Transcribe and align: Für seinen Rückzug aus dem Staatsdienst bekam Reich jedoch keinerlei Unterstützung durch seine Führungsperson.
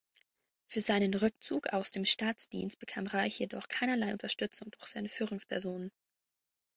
Für 0.65 0.81
seinen 0.81 1.13
Rückzug 1.13 1.67
aus 1.67 1.91
dem 1.91 2.05
Staatsdienst 2.05 2.79
bekam 2.79 3.05
Reich 3.05 3.37
jedoch 3.37 3.67
keinerlei 3.67 4.11
Unterstützung 4.13 4.71
durch 4.71 4.87
seine 4.87 5.09
Führungsperson. 5.09 5.91